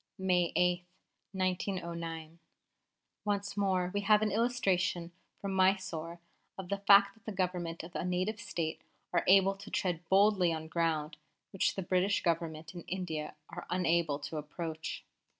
[0.17, 0.83] '"May 8,
[1.33, 2.39] 1909.
[3.23, 6.19] "Once more we have an illustration from Mysore
[6.57, 8.81] of the fact that the Government of a Native State
[9.13, 11.17] are able to tread boldly on ground
[11.51, 15.05] which the British Government in India are unable to approach.